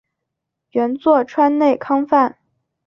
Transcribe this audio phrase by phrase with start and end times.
[0.71, 2.39] 原作川内康范。